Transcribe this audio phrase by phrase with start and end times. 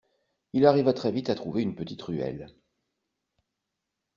[0.53, 2.51] Il arriva très vite à trouver une petite ruelle.